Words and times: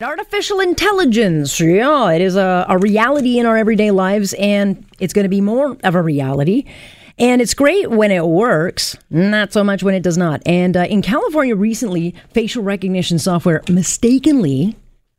Artificial 0.00 0.60
intelligence, 0.60 1.58
yeah, 1.58 2.12
it 2.12 2.20
is 2.22 2.36
a, 2.36 2.64
a 2.68 2.78
reality 2.78 3.40
in 3.40 3.46
our 3.46 3.56
everyday 3.56 3.90
lives, 3.90 4.32
and 4.34 4.86
it's 5.00 5.12
going 5.12 5.24
to 5.24 5.28
be 5.28 5.40
more 5.40 5.76
of 5.82 5.96
a 5.96 6.00
reality. 6.00 6.66
And 7.18 7.42
it's 7.42 7.52
great 7.52 7.90
when 7.90 8.12
it 8.12 8.24
works, 8.24 8.96
not 9.10 9.52
so 9.52 9.64
much 9.64 9.82
when 9.82 9.96
it 9.96 10.04
does 10.04 10.16
not. 10.16 10.40
And 10.46 10.76
uh, 10.76 10.82
in 10.82 11.02
California 11.02 11.56
recently, 11.56 12.14
facial 12.32 12.62
recognition 12.62 13.18
software 13.18 13.60
mistakenly 13.68 14.76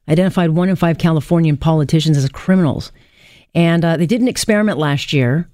identified 0.08 0.52
one 0.52 0.70
in 0.70 0.78
five 0.78 0.98
Californian 0.98 1.58
politicians 1.58 2.16
as 2.16 2.30
criminals. 2.30 2.94
And 3.54 3.84
uh, 3.84 3.98
they 3.98 4.06
did 4.06 4.22
an 4.22 4.30
experiment 4.30 4.78
last 4.78 5.12
year 5.12 5.50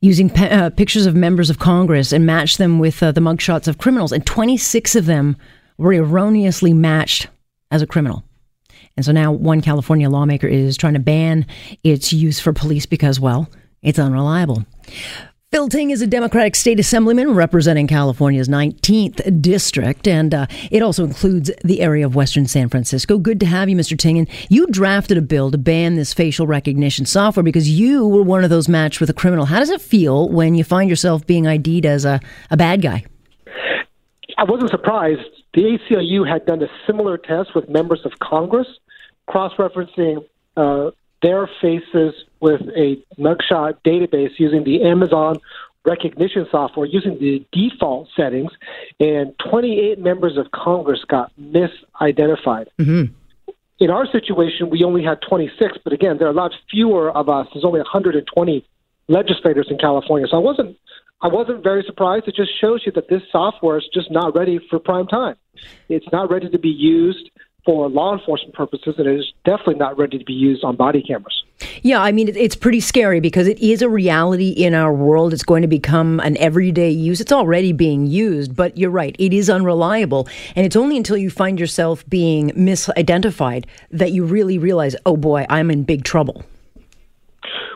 using 0.00 0.30
pe- 0.30 0.50
uh, 0.50 0.70
pictures 0.70 1.06
of 1.06 1.16
members 1.16 1.50
of 1.50 1.58
Congress 1.58 2.12
and 2.12 2.24
matched 2.24 2.58
them 2.58 2.78
with 2.78 3.02
uh, 3.02 3.10
the 3.10 3.20
mugshots 3.20 3.66
of 3.66 3.78
criminals. 3.78 4.12
And 4.12 4.24
26 4.24 4.94
of 4.94 5.06
them 5.06 5.36
were 5.76 5.92
erroneously 5.92 6.72
matched 6.72 7.26
as 7.72 7.82
a 7.82 7.86
criminal. 7.88 8.23
And 8.96 9.04
so 9.04 9.12
now 9.12 9.32
one 9.32 9.60
California 9.60 10.08
lawmaker 10.08 10.46
is 10.46 10.76
trying 10.76 10.94
to 10.94 11.00
ban 11.00 11.46
its 11.82 12.12
use 12.12 12.38
for 12.40 12.52
police 12.52 12.86
because, 12.86 13.18
well, 13.18 13.48
it's 13.82 13.98
unreliable. 13.98 14.64
Phil 15.54 15.68
Ting 15.68 15.90
is 15.90 16.02
a 16.02 16.06
Democratic 16.08 16.56
state 16.56 16.80
assemblyman 16.80 17.32
representing 17.32 17.86
California's 17.86 18.48
19th 18.48 19.40
district, 19.40 20.08
and 20.08 20.34
uh, 20.34 20.46
it 20.72 20.82
also 20.82 21.04
includes 21.04 21.48
the 21.62 21.80
area 21.80 22.04
of 22.04 22.16
Western 22.16 22.48
San 22.48 22.68
Francisco. 22.68 23.18
Good 23.18 23.38
to 23.38 23.46
have 23.46 23.68
you, 23.68 23.76
Mr. 23.76 23.96
Ting. 23.96 24.18
And 24.18 24.28
you 24.48 24.66
drafted 24.66 25.16
a 25.16 25.22
bill 25.22 25.52
to 25.52 25.58
ban 25.58 25.94
this 25.94 26.12
facial 26.12 26.48
recognition 26.48 27.06
software 27.06 27.44
because 27.44 27.70
you 27.70 28.04
were 28.04 28.24
one 28.24 28.42
of 28.42 28.50
those 28.50 28.68
matched 28.68 29.00
with 29.00 29.10
a 29.10 29.14
criminal. 29.14 29.44
How 29.44 29.60
does 29.60 29.70
it 29.70 29.80
feel 29.80 30.28
when 30.28 30.56
you 30.56 30.64
find 30.64 30.90
yourself 30.90 31.24
being 31.24 31.46
ID'd 31.46 31.86
as 31.86 32.04
a, 32.04 32.18
a 32.50 32.56
bad 32.56 32.82
guy? 32.82 33.04
I 34.44 34.50
wasn't 34.50 34.70
surprised. 34.70 35.22
The 35.54 35.62
ACLU 35.62 36.28
had 36.28 36.44
done 36.44 36.62
a 36.62 36.68
similar 36.86 37.16
test 37.16 37.54
with 37.54 37.66
members 37.70 38.02
of 38.04 38.18
Congress, 38.18 38.66
cross 39.26 39.54
referencing 39.54 40.22
uh, 40.54 40.90
their 41.22 41.48
faces 41.62 42.12
with 42.40 42.60
a 42.76 43.02
mugshot 43.18 43.78
database 43.86 44.32
using 44.36 44.62
the 44.64 44.82
Amazon 44.82 45.38
Rekognition 45.86 46.50
software 46.50 46.84
using 46.84 47.18
the 47.18 47.42
default 47.52 48.08
settings, 48.14 48.52
and 49.00 49.34
28 49.50 49.98
members 49.98 50.36
of 50.36 50.50
Congress 50.50 51.00
got 51.08 51.32
misidentified. 51.40 52.66
Mm-hmm. 52.78 53.04
In 53.78 53.90
our 53.90 54.06
situation, 54.06 54.68
we 54.68 54.84
only 54.84 55.02
had 55.02 55.22
26, 55.22 55.78
but 55.84 55.94
again, 55.94 56.18
there 56.18 56.26
are 56.26 56.32
a 56.32 56.34
lot 56.34 56.52
fewer 56.70 57.10
of 57.10 57.30
us. 57.30 57.46
There's 57.54 57.64
only 57.64 57.80
120 57.80 58.66
legislators 59.08 59.68
in 59.70 59.78
California, 59.78 60.26
so 60.30 60.36
I 60.36 60.40
wasn't. 60.40 60.76
I 61.24 61.28
wasn't 61.28 61.62
very 61.62 61.82
surprised. 61.86 62.28
It 62.28 62.36
just 62.36 62.50
shows 62.60 62.82
you 62.84 62.92
that 62.92 63.08
this 63.08 63.22
software 63.32 63.78
is 63.78 63.88
just 63.94 64.10
not 64.10 64.36
ready 64.36 64.60
for 64.68 64.78
prime 64.78 65.06
time. 65.06 65.36
It's 65.88 66.04
not 66.12 66.30
ready 66.30 66.50
to 66.50 66.58
be 66.58 66.68
used 66.68 67.30
for 67.64 67.88
law 67.88 68.12
enforcement 68.12 68.52
purposes, 68.52 68.96
and 68.98 69.06
it 69.06 69.20
is 69.20 69.32
definitely 69.46 69.76
not 69.76 69.96
ready 69.96 70.18
to 70.18 70.24
be 70.26 70.34
used 70.34 70.62
on 70.64 70.76
body 70.76 71.02
cameras. 71.02 71.42
Yeah, 71.80 72.02
I 72.02 72.12
mean, 72.12 72.28
it's 72.28 72.54
pretty 72.54 72.80
scary 72.80 73.20
because 73.20 73.46
it 73.48 73.58
is 73.58 73.80
a 73.80 73.88
reality 73.88 74.50
in 74.50 74.74
our 74.74 74.92
world. 74.92 75.32
It's 75.32 75.42
going 75.42 75.62
to 75.62 75.68
become 75.68 76.20
an 76.20 76.36
everyday 76.36 76.90
use. 76.90 77.22
It's 77.22 77.32
already 77.32 77.72
being 77.72 78.06
used, 78.06 78.54
but 78.54 78.76
you're 78.76 78.90
right, 78.90 79.16
it 79.18 79.32
is 79.32 79.48
unreliable. 79.48 80.28
And 80.54 80.66
it's 80.66 80.76
only 80.76 80.98
until 80.98 81.16
you 81.16 81.30
find 81.30 81.58
yourself 81.58 82.06
being 82.06 82.50
misidentified 82.50 83.64
that 83.90 84.12
you 84.12 84.26
really 84.26 84.58
realize, 84.58 84.94
oh 85.06 85.16
boy, 85.16 85.46
I'm 85.48 85.70
in 85.70 85.84
big 85.84 86.04
trouble. 86.04 86.44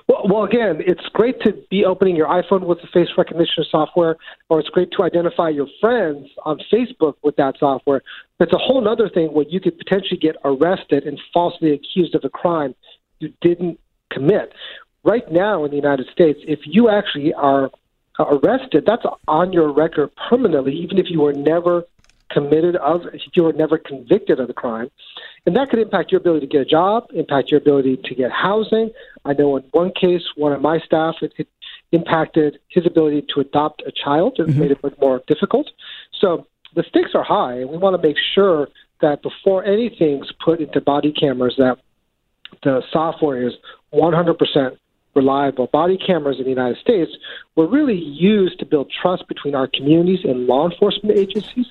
Well, 0.09 0.23
well, 0.25 0.45
again, 0.45 0.81
it's 0.81 1.07
great 1.13 1.39
to 1.43 1.53
be 1.71 1.85
opening 1.85 2.17
your 2.17 2.29
iPhone 2.29 2.65
with 2.65 2.81
the 2.81 2.87
face 2.87 3.09
recognition 3.19 3.65
software, 3.71 4.17
or 4.49 4.59
it's 4.59 4.71
great 4.71 4.91
to 4.93 5.03
identify 5.03 5.51
your 5.51 5.69
friends 5.83 6.29
on 6.47 6.59
Facebook 6.73 7.15
with 7.23 7.37
that 7.37 7.59
software. 7.59 8.03
It's 8.41 8.53
a 8.55 8.59
whole 8.59 8.89
other 8.89 9.11
thing 9.11 9.35
where 9.35 9.45
you 9.49 9.61
could 9.61 9.77
potentially 9.77 10.19
get 10.19 10.37
arrested 10.45 11.05
and 11.05 11.21
falsely 11.33 11.73
accused 11.73 12.15
of 12.15 12.25
a 12.25 12.31
crime 12.31 12.75
you 13.19 13.35
didn't 13.43 13.79
commit. 14.11 14.55
Right 15.05 15.31
now 15.31 15.65
in 15.65 15.71
the 15.71 15.77
United 15.77 16.09
States, 16.11 16.41
if 16.49 16.61
you 16.65 16.89
actually 16.89 17.35
are 17.35 17.71
arrested, 18.19 18.85
that's 18.87 19.05
on 19.29 19.53
your 19.53 19.71
record 19.73 20.11
permanently, 20.29 20.73
even 20.73 20.99
if 20.99 21.11
you 21.11 21.21
were 21.21 21.35
never 21.35 21.85
committed 22.31 22.77
of, 22.77 23.03
if 23.13 23.23
you 23.35 23.43
were 23.43 23.53
never 23.53 23.77
convicted 23.77 24.41
of 24.41 24.49
the 24.49 24.55
crime. 24.55 24.91
And 25.47 25.57
that 25.57 25.71
could 25.71 25.79
impact 25.79 26.13
your 26.13 26.21
ability 26.21 26.47
to 26.47 26.53
get 26.53 26.61
a 26.63 26.65
job, 26.65 27.09
impact 27.15 27.51
your 27.51 27.59
ability 27.59 27.99
to 28.05 28.15
get 28.15 28.31
housing. 28.31 28.91
I 29.25 29.33
know 29.33 29.57
in 29.57 29.65
one 29.73 29.93
case, 29.93 30.23
one 30.37 30.53
of 30.53 30.61
my 30.61 30.79
staff, 30.81 31.17
it, 31.23 31.33
it 31.39 31.49
impacted 31.93 32.59
his 32.69 32.87
ability 32.87 33.27
to 33.35 33.41
adopt 33.41 33.83
a 33.87 33.93
child. 33.93 34.37
It 34.39 34.49
mm-hmm. 34.49 34.61
made 34.61 34.71
it 34.73 34.83
much 34.83 34.95
more 35.01 35.23
difficult. 35.27 35.71
So 36.21 36.47
the 36.75 36.85
stakes 36.89 37.11
are 37.15 37.25
high, 37.25 37.55
and 37.55 37.71
we 37.71 37.79
want 37.79 38.01
to 38.01 38.07
make 38.07 38.17
sure 38.35 38.69
that 39.01 39.23
before 39.23 39.65
anything's 39.65 40.33
put 40.45 40.61
into 40.61 40.81
body 40.81 41.13
cameras, 41.13 41.55
that 41.59 41.79
the 42.63 42.83
software 42.91 43.47
is 43.47 43.55
100% 43.93 44.77
reliable. 45.15 45.67
Body 45.69 45.97
cameras 45.97 46.39
in 46.39 46.45
the 46.45 46.51
United 46.51 46.79
States 46.79 47.11
were 47.57 47.67
really 47.67 47.99
used 47.99 48.59
to 48.59 48.67
build 48.67 48.91
trust 48.91 49.27
between 49.29 49.55
our 49.55 49.67
communities 49.67 50.21
and 50.25 50.47
law 50.47 50.69
enforcement 50.69 51.19
agencies. 51.19 51.67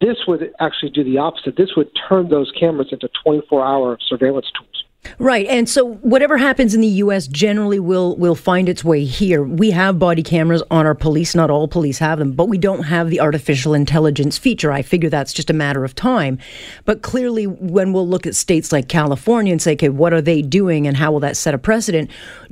This 0.00 0.16
would 0.26 0.52
actually 0.60 0.90
do 0.90 1.04
the 1.04 1.18
opposite. 1.18 1.56
This 1.56 1.76
would 1.76 1.90
turn 2.08 2.28
those 2.28 2.50
cameras 2.58 2.88
into 2.92 3.08
24 3.24 3.64
hour 3.64 3.98
surveillance 4.08 4.46
tools. 4.56 4.84
Right. 5.18 5.46
And 5.46 5.68
so 5.68 5.94
whatever 5.96 6.36
happens 6.36 6.74
in 6.74 6.80
the 6.80 6.88
US 6.88 7.26
generally 7.26 7.78
will 7.78 8.16
will 8.16 8.34
find 8.34 8.68
its 8.68 8.84
way 8.84 9.04
here. 9.04 9.42
We 9.42 9.70
have 9.70 9.98
body 9.98 10.22
cameras 10.22 10.62
on 10.70 10.86
our 10.86 10.94
police, 10.94 11.34
not 11.34 11.50
all 11.50 11.68
police 11.68 11.98
have 11.98 12.18
them, 12.18 12.32
but 12.32 12.48
we 12.48 12.58
don't 12.58 12.84
have 12.84 13.10
the 13.10 13.20
artificial 13.20 13.74
intelligence 13.74 14.38
feature. 14.38 14.72
I 14.72 14.82
figure 14.82 15.10
that's 15.10 15.32
just 15.32 15.50
a 15.50 15.52
matter 15.54 15.84
of 15.84 15.94
time. 15.94 16.38
But 16.84 17.02
clearly 17.02 17.46
when 17.46 17.92
we'll 17.92 18.08
look 18.08 18.26
at 18.26 18.34
states 18.34 18.72
like 18.72 18.88
California 18.88 19.52
and 19.52 19.62
say, 19.62 19.72
okay, 19.72 19.88
what 19.88 20.12
are 20.12 20.22
they 20.22 20.42
doing 20.42 20.86
and 20.86 20.96
how 20.96 21.12
will 21.12 21.20
that 21.20 21.36
set 21.36 21.54
a 21.54 21.58
precedent? 21.58 22.10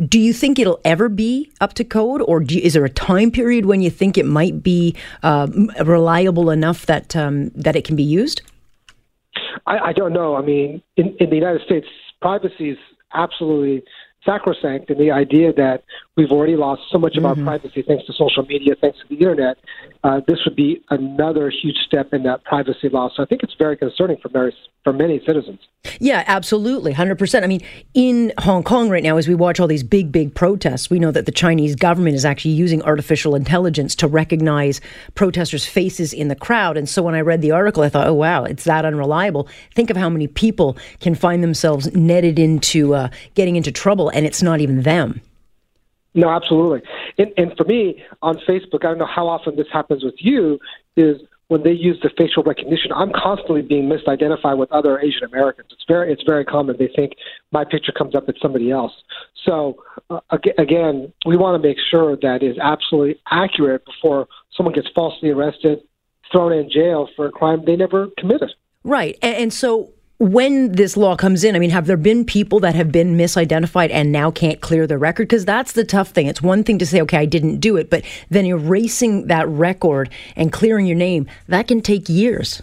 Do 0.09 0.19
you 0.19 0.33
think 0.33 0.59
it'll 0.59 0.81
ever 0.85 1.09
be 1.09 1.51
up 1.61 1.75
to 1.75 1.85
code 1.85 2.23
or 2.23 2.43
you, 2.43 2.61
is 2.61 2.75
there 2.75 2.85
a 2.85 2.91
time 2.91 3.31
period 3.31 3.67
when 3.67 3.81
you 3.81 3.91
think 3.91 4.19
it 4.19 4.27
might 4.27 4.63
be 4.63 4.95
uh, 5.23 5.49
reliable 5.85 6.51
enough 6.51 6.87
that 6.87 7.15
um, 7.17 7.51
that 7.51 7.77
it 7.77 7.85
can 7.85 7.97
be 7.97 8.03
used? 8.03 8.43
I, 9.67 9.79
I 9.79 9.93
don't 9.93 10.13
know. 10.13 10.37
I 10.37 10.43
mean, 10.43 10.83
in, 10.97 11.17
in 11.19 11.31
the 11.31 11.37
United 11.37 11.63
States, 11.65 11.87
privacy 12.25 12.71
is 12.71 12.79
absolutely 13.13 13.85
sacrosanct 14.25 14.91
and 14.91 14.99
the 14.99 15.11
idea 15.11 15.53
that 15.53 15.85
we've 16.17 16.31
already 16.31 16.57
lost 16.57 16.83
so 16.91 16.99
much 16.99 17.17
of 17.17 17.25
mm-hmm. 17.25 17.47
our 17.49 17.59
privacy 17.59 17.83
thanks 17.87 18.07
to 18.07 18.13
social 18.13 18.45
media, 18.45 18.75
thanks 18.81 18.99
to 18.99 19.05
the 19.09 19.17
internet, 19.17 19.57
uh, 20.05 20.21
this 20.27 20.39
would 20.45 20.57
be 20.57 20.83
another 20.91 21.51
huge 21.51 21.77
step 21.87 22.13
in 22.13 22.23
that 22.23 22.45
privacy 22.45 22.89
loss. 22.89 23.13
So 23.17 23.23
I 23.23 23.27
think 23.27 23.43
it's 23.43 23.55
very 23.59 23.77
concerning 23.77 24.19
for 24.19 24.29
many, 24.29 24.55
for 24.85 24.93
many 24.93 25.21
citizens. 25.27 25.61
Yeah, 26.01 26.25
absolutely, 26.27 26.93
hundred 26.93 27.19
percent. 27.19 27.45
I 27.45 27.49
mean, 27.49 27.61
in 27.93 28.33
Hong 28.39 28.63
Kong 28.63 28.89
right 28.89 29.03
now, 29.03 29.17
as 29.17 29.29
we 29.29 29.35
watch 29.35 29.61
all 29.61 29.67
these 29.67 29.83
big, 29.83 30.11
big 30.11 30.35
protests, 30.35 30.89
we 30.89 30.99
know 30.99 31.11
that 31.11 31.27
the 31.27 31.33
Chinese 31.33 31.77
government 31.77 32.17
is 32.17 32.25
actually 32.25 32.53
using 32.53 32.83
artificial 32.83 33.35
intelligence 33.35 33.95
to 33.97 34.09
recognize 34.09 34.81
protesters' 35.15 35.67
faces 35.67 36.13
in 36.13 36.29
the 36.29 36.35
crowd. 36.35 36.77
And 36.77 36.89
so 36.89 37.03
when 37.03 37.15
I 37.15 37.21
read 37.21 37.43
the 37.43 37.51
article, 37.51 37.83
I 37.83 37.89
thought, 37.89 38.07
oh 38.07 38.15
wow, 38.15 38.45
it's 38.45 38.65
that 38.65 38.85
unreliable. 38.85 39.47
Think 39.75 39.91
of 39.91 39.97
how 39.97 40.09
many 40.09 40.27
people 40.27 40.77
can 41.01 41.15
find 41.15 41.43
themselves 41.43 41.95
netted 41.95 42.39
into 42.39 42.95
uh, 42.95 43.09
getting 43.35 43.57
into 43.57 43.71
trouble, 43.71 44.11
and 44.15 44.25
it's 44.25 44.43
not 44.43 44.61
even 44.61 44.83
them. 44.83 45.21
No, 46.15 46.31
absolutely. 46.31 46.83
And, 47.19 47.33
and 47.37 47.57
for 47.57 47.65
me 47.65 48.03
on 48.23 48.37
Facebook, 48.49 48.85
I 48.85 48.89
don't 48.89 48.99
know 48.99 49.07
how 49.07 49.27
often 49.27 49.57
this 49.57 49.67
happens 49.73 50.05
with 50.05 50.15
you, 50.19 50.61
is 50.97 51.21
when 51.49 51.63
they 51.63 51.73
use 51.73 51.99
the 52.03 52.11
facial 52.17 52.43
recognition, 52.43 52.91
I'm 52.93 53.13
constantly 53.13 53.63
being 53.63 53.89
misidentified 53.89 54.57
with 54.57 54.71
other 54.73 54.99
Asian 54.99 55.25
Americans. 55.25 55.69
It's 55.73 55.85
very 55.87 56.13
it's 56.13 56.23
very 56.23 56.45
common. 56.45 56.77
They 56.79 56.89
think 56.89 57.13
my 57.53 57.65
picture 57.65 57.93
comes 57.93 58.15
up 58.15 58.29
as 58.29 58.37
somebody 58.41 58.71
else. 58.71 58.93
So 59.45 59.83
uh, 60.11 60.21
again, 60.57 61.13
we 61.27 61.37
want 61.37 61.61
to 61.61 61.69
make 61.69 61.79
sure 61.91 62.17
that 62.17 62.43
is 62.43 62.57
absolutely 62.59 63.21
accurate 63.31 63.85
before 63.85 64.27
someone 64.57 64.75
gets 64.75 64.89
falsely 64.95 65.31
arrested, 65.31 65.81
thrown 66.33 66.53
in 66.53 66.71
jail 66.71 67.09
for 67.15 67.27
a 67.27 67.31
crime 67.31 67.65
they 67.67 67.77
never 67.77 68.09
committed. 68.17 68.51
Right, 68.83 69.19
and, 69.21 69.37
and 69.37 69.53
so 69.53 69.94
when 70.19 70.73
this 70.73 70.97
law 70.97 71.17
comes 71.17 71.43
in, 71.43 71.57
I 71.57 71.59
mean, 71.59 71.71
have 71.71 71.87
there 71.87 71.97
been 71.97 72.25
people 72.25 72.61
that 72.61 72.75
have 72.75 72.93
been 72.93 73.17
misidentified 73.17 73.91
and 73.91 74.13
now 74.13 74.31
can't 74.31 74.61
clear 74.61 74.87
their 74.87 74.99
record? 74.99 75.29
Because 75.29 75.45
that's 75.45 75.73
the 75.73 75.85
tough 75.85 76.11
thing. 76.11 76.27
It's 76.27 76.41
one 76.41 76.63
thing 76.63 76.79
to 76.79 76.87
say, 76.87 77.01
okay, 77.03 77.19
I 77.19 77.27
didn't 77.27 77.59
do 77.59 77.77
it, 77.77 77.91
but 77.91 78.05
then 78.31 78.47
erasing 78.47 79.27
that 79.27 79.49
record 79.49 80.11
and 80.37 80.53
clearing 80.53 80.87
your 80.87 80.97
name, 80.97 81.27
that 81.49 81.67
can 81.67 81.81
take 81.81 82.09
years. 82.09 82.63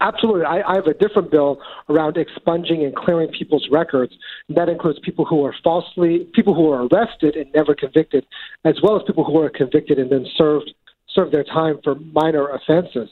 Absolutely. 0.00 0.44
I, 0.44 0.60
I, 0.60 0.74
have 0.74 0.86
a 0.86 0.94
different 0.94 1.30
bill 1.30 1.58
around 1.88 2.18
expunging 2.18 2.84
and 2.84 2.94
clearing 2.94 3.30
people's 3.30 3.66
records. 3.70 4.12
And 4.48 4.56
that 4.56 4.68
includes 4.68 4.98
people 4.98 5.24
who 5.24 5.44
are 5.44 5.54
falsely, 5.64 6.28
people 6.34 6.54
who 6.54 6.70
are 6.70 6.86
arrested 6.86 7.34
and 7.34 7.50
never 7.54 7.74
convicted, 7.74 8.26
as 8.64 8.76
well 8.82 8.96
as 8.96 9.02
people 9.06 9.24
who 9.24 9.38
are 9.38 9.48
convicted 9.48 9.98
and 9.98 10.10
then 10.10 10.26
served 10.36 10.72
served 11.08 11.32
their 11.32 11.44
time 11.44 11.78
for 11.82 11.94
minor 11.94 12.48
offenses. 12.48 13.08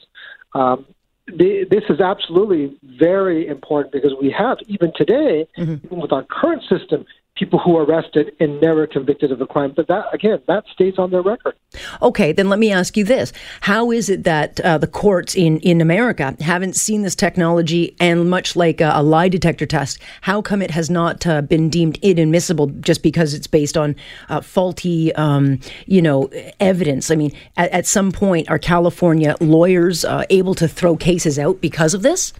Um, 0.53 0.85
the, 1.27 1.65
this 1.69 1.83
is 1.89 1.99
absolutely 1.99 2.77
very 2.83 3.47
important 3.47 3.91
because 3.91 4.13
we 4.21 4.29
have, 4.31 4.57
even 4.67 4.91
today, 4.95 5.47
mm-hmm. 5.57 5.85
even 5.85 5.99
with 5.99 6.11
our 6.11 6.23
current 6.23 6.63
system, 6.69 7.05
people 7.35 7.59
who 7.59 7.75
are 7.75 7.83
arrested 7.83 8.31
and 8.39 8.61
never 8.61 8.87
convicted 8.87 9.31
of 9.31 9.41
a 9.41 9.45
crime. 9.45 9.73
But 9.75 9.87
that, 9.87 10.05
again, 10.13 10.41
that 10.47 10.63
stays 10.73 10.97
on 10.97 11.11
their 11.11 11.21
record. 11.21 11.55
Okay, 12.01 12.31
then 12.31 12.47
let 12.47 12.59
me 12.59 12.71
ask 12.71 12.95
you 12.95 13.03
this. 13.03 13.33
How 13.61 13.91
is 13.91 14.09
it 14.09 14.23
that 14.23 14.59
uh, 14.61 14.77
the 14.77 14.87
courts 14.87 15.35
in, 15.35 15.59
in 15.59 15.81
America 15.81 16.35
haven't 16.39 16.77
seen 16.77 17.01
this 17.01 17.15
technology 17.15 17.95
and 17.99 18.29
much 18.29 18.55
like 18.55 18.79
a, 18.79 18.91
a 18.95 19.03
lie 19.03 19.27
detector 19.27 19.65
test, 19.65 19.99
how 20.21 20.41
come 20.41 20.61
it 20.61 20.71
has 20.71 20.89
not 20.89 21.27
uh, 21.27 21.41
been 21.41 21.69
deemed 21.69 21.97
inadmissible 22.01 22.67
just 22.67 23.03
because 23.03 23.33
it's 23.33 23.47
based 23.47 23.75
on 23.75 23.95
uh, 24.29 24.39
faulty, 24.39 25.13
um, 25.15 25.59
you 25.85 26.01
know, 26.01 26.29
evidence? 26.61 27.11
I 27.11 27.15
mean, 27.15 27.33
at, 27.57 27.69
at, 27.71 27.85
some 27.85 28.11
point, 28.11 28.49
are 28.49 28.57
California 28.57 29.35
lawyers 29.41 30.05
uh, 30.05 30.23
able 30.29 30.55
to 30.55 30.67
throw 30.67 30.95
cases 30.95 31.37
out 31.37 31.59
because 31.59 31.93
of 31.93 32.01
this? 32.01 32.33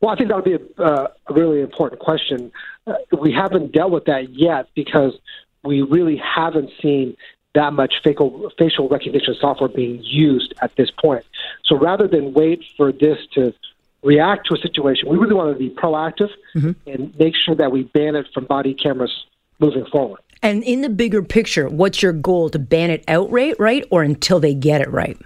Well, 0.00 0.10
I 0.10 0.16
think 0.16 0.28
that 0.28 0.36
would 0.36 0.44
be 0.44 0.54
a, 0.54 0.82
uh, 0.82 1.08
a 1.28 1.34
really 1.34 1.60
important 1.60 2.00
question. 2.00 2.52
Uh, 2.86 2.94
we 3.18 3.32
haven't 3.32 3.72
dealt 3.72 3.90
with 3.90 4.06
that 4.06 4.30
yet 4.30 4.68
because 4.74 5.18
we 5.62 5.82
really 5.82 6.16
haven't 6.16 6.70
seen 6.80 7.16
that 7.54 7.72
much 7.72 7.94
facial, 8.02 8.50
facial 8.56 8.88
recognition 8.88 9.34
software 9.38 9.68
being 9.68 10.00
used 10.02 10.54
at 10.62 10.74
this 10.76 10.90
point. 10.90 11.24
So 11.64 11.76
rather 11.76 12.06
than 12.06 12.32
wait 12.32 12.64
for 12.76 12.92
this 12.92 13.18
to 13.34 13.52
react 14.02 14.46
to 14.48 14.54
a 14.54 14.58
situation, 14.58 15.08
we 15.08 15.18
really 15.18 15.34
want 15.34 15.52
to 15.52 15.58
be 15.58 15.70
proactive 15.70 16.30
mm-hmm. 16.54 16.72
and 16.86 17.18
make 17.18 17.34
sure 17.34 17.54
that 17.56 17.72
we 17.72 17.82
ban 17.82 18.16
it 18.16 18.26
from 18.32 18.44
body 18.44 18.72
cameras 18.72 19.24
moving 19.58 19.84
forward. 19.86 20.20
And 20.42 20.62
in 20.64 20.80
the 20.80 20.88
bigger 20.88 21.22
picture, 21.22 21.68
what's 21.68 22.02
your 22.02 22.12
goal 22.12 22.48
to 22.50 22.58
ban 22.58 22.90
it 22.90 23.04
outright, 23.08 23.56
right, 23.58 23.84
or 23.90 24.02
until 24.02 24.40
they 24.40 24.54
get 24.54 24.80
it 24.80 24.90
right? 24.90 25.18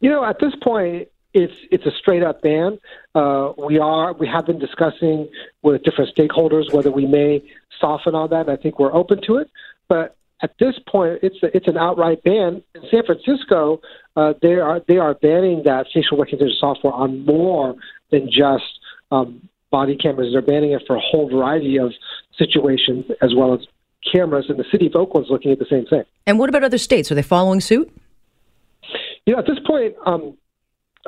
You 0.00 0.10
know, 0.10 0.24
at 0.24 0.38
this 0.38 0.54
point, 0.62 1.08
it's 1.34 1.54
it's 1.70 1.86
a 1.86 1.90
straight 1.90 2.22
up 2.22 2.42
ban. 2.42 2.78
Uh, 3.14 3.52
we 3.58 3.78
are 3.78 4.12
we 4.14 4.26
have 4.26 4.46
been 4.46 4.58
discussing 4.58 5.28
with 5.62 5.82
different 5.82 6.14
stakeholders 6.14 6.72
whether 6.72 6.90
we 6.90 7.06
may 7.06 7.42
soften 7.80 8.14
on 8.14 8.30
that. 8.30 8.48
I 8.48 8.56
think 8.56 8.78
we're 8.78 8.94
open 8.94 9.20
to 9.26 9.36
it, 9.36 9.50
but 9.88 10.16
at 10.40 10.54
this 10.60 10.74
point, 10.86 11.18
it's 11.22 11.42
a, 11.42 11.56
it's 11.56 11.66
an 11.66 11.76
outright 11.76 12.22
ban. 12.22 12.62
In 12.74 12.82
San 12.90 13.04
Francisco, 13.04 13.80
uh, 14.16 14.34
they 14.40 14.54
are 14.54 14.80
they 14.86 14.98
are 14.98 15.14
banning 15.14 15.62
that 15.64 15.86
facial 15.92 16.16
recognition 16.16 16.56
software 16.58 16.92
on 16.92 17.24
more 17.24 17.74
than 18.10 18.30
just 18.30 18.78
um, 19.10 19.48
body 19.70 19.96
cameras. 19.96 20.32
They're 20.32 20.42
banning 20.42 20.72
it 20.72 20.82
for 20.86 20.96
a 20.96 21.00
whole 21.00 21.28
variety 21.28 21.78
of 21.78 21.92
situations 22.38 23.06
as 23.20 23.34
well 23.34 23.52
as 23.54 23.60
cameras. 24.12 24.46
And 24.48 24.58
the 24.58 24.64
city 24.70 24.86
of 24.86 24.94
Oakland's 24.94 25.30
looking 25.30 25.50
at 25.50 25.58
the 25.58 25.66
same 25.68 25.86
thing. 25.86 26.04
And 26.26 26.38
what 26.38 26.48
about 26.48 26.62
other 26.62 26.78
states? 26.78 27.10
Are 27.10 27.14
they 27.14 27.22
following 27.22 27.60
suit? 27.60 27.90
You 29.26 29.34
know, 29.34 29.40
at 29.40 29.46
this 29.46 29.58
point, 29.66 29.94
um, 30.06 30.36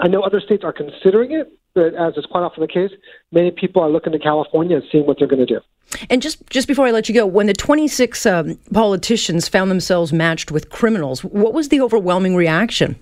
I 0.01 0.09
know 0.09 0.23
other 0.23 0.41
states 0.41 0.65
are 0.65 0.73
considering 0.73 1.33
it, 1.33 1.53
but 1.75 1.95
as 1.95 2.17
is 2.17 2.27
quite 2.27 2.43
often 2.43 2.63
the 2.63 2.69
case, 2.69 2.91
many 3.33 3.51
people 3.51 3.83
are 3.83 3.91
looking 3.91 4.13
to 4.13 4.19
California 4.19 4.77
and 4.77 4.85
seeing 4.91 5.07
what 5.07 5.19
they're 5.19 5.29
going 5.29 5.47
to 5.47 5.55
do. 5.55 5.61
And 6.09 6.23
just 6.23 6.49
just 6.51 6.69
before 6.69 6.87
I 6.87 6.91
let 6.91 7.09
you 7.09 7.15
go, 7.15 7.27
when 7.27 7.47
the 7.47 7.53
26 7.53 8.25
um, 8.27 8.59
politicians 8.73 9.49
found 9.49 9.71
themselves 9.71 10.13
matched 10.13 10.51
with 10.51 10.71
criminals, 10.71 11.25
what 11.25 11.53
was 11.53 11.69
the 11.69 11.81
overwhelming 11.81 12.37
reaction? 12.37 12.97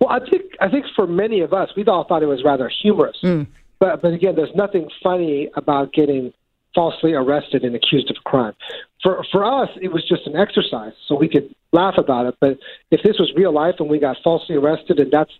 Well, 0.00 0.10
I 0.10 0.20
think 0.28 0.42
I 0.60 0.68
think 0.68 0.86
for 0.94 1.06
many 1.06 1.40
of 1.40 1.52
us, 1.52 1.70
we 1.76 1.84
all 1.84 2.04
thought 2.04 2.22
it 2.22 2.26
was 2.26 2.44
rather 2.44 2.68
humorous. 2.68 3.16
Mm. 3.22 3.46
But 3.78 4.02
but 4.02 4.12
again, 4.12 4.34
there's 4.36 4.54
nothing 4.54 4.88
funny 5.02 5.50
about 5.56 5.92
getting 5.92 6.32
falsely 6.74 7.14
arrested 7.14 7.64
and 7.64 7.74
accused 7.74 8.10
of 8.10 8.16
a 8.18 8.28
crime. 8.28 8.54
For 9.02 9.24
for 9.32 9.44
us, 9.44 9.70
it 9.80 9.92
was 9.92 10.06
just 10.06 10.26
an 10.26 10.36
exercise, 10.36 10.92
so 11.06 11.14
we 11.14 11.28
could 11.28 11.54
laugh 11.72 11.94
about 11.96 12.26
it. 12.26 12.36
But 12.40 12.58
if 12.90 13.02
this 13.02 13.18
was 13.18 13.32
real 13.34 13.52
life 13.52 13.76
and 13.78 13.88
we 13.88 13.98
got 13.98 14.18
falsely 14.22 14.56
arrested, 14.56 15.00
and 15.00 15.10
that's 15.10 15.32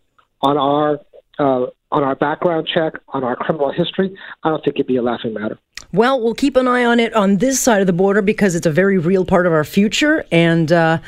on 0.42 0.56
our 0.56 1.00
uh, 1.38 1.66
on 1.92 2.04
our 2.04 2.14
background 2.14 2.68
check, 2.72 2.94
on 3.08 3.24
our 3.24 3.34
criminal 3.34 3.72
history, 3.72 4.16
I 4.44 4.50
don't 4.50 4.62
think 4.64 4.76
it'd 4.76 4.86
be 4.86 4.96
a 4.96 5.02
laughing 5.02 5.34
matter. 5.34 5.58
Well, 5.92 6.20
we'll 6.22 6.34
keep 6.34 6.54
an 6.54 6.68
eye 6.68 6.84
on 6.84 7.00
it 7.00 7.12
on 7.14 7.38
this 7.38 7.58
side 7.58 7.80
of 7.80 7.88
the 7.88 7.92
border 7.92 8.22
because 8.22 8.54
it's 8.54 8.66
a 8.66 8.70
very 8.70 8.96
real 8.96 9.24
part 9.24 9.46
of 9.46 9.52
our 9.52 9.64
future. 9.64 10.24
And, 10.30 10.70
uh, 10.70 10.98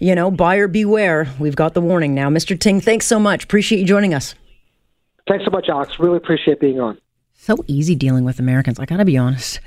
you 0.00 0.14
know, 0.14 0.30
buyer 0.30 0.66
beware. 0.66 1.28
We've 1.38 1.54
got 1.54 1.74
the 1.74 1.80
warning 1.80 2.14
now. 2.14 2.30
Mr. 2.30 2.58
Ting, 2.58 2.80
thanks 2.80 3.06
so 3.06 3.20
much. 3.20 3.44
Appreciate 3.44 3.78
you 3.78 3.84
joining 3.84 4.12
us. 4.12 4.34
Thanks 5.28 5.44
so 5.44 5.52
much, 5.52 5.68
Alex. 5.68 6.00
Really 6.00 6.16
appreciate 6.16 6.58
being 6.58 6.80
on. 6.80 6.98
So 7.34 7.56
easy 7.68 7.94
dealing 7.94 8.24
with 8.24 8.40
Americans. 8.40 8.80
I 8.80 8.86
got 8.86 8.96
to 8.96 9.04
be 9.04 9.16
honest. 9.16 9.60